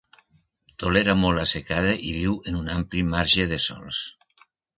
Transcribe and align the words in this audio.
Tolera 0.83 1.13
molt 1.23 1.39
la 1.39 1.45
secada 1.51 1.91
i 2.07 2.15
viu 2.15 2.33
en 2.53 2.57
un 2.63 2.73
ampli 2.77 3.05
marge 3.13 3.47
de 3.53 3.61
sòls. 3.69 4.03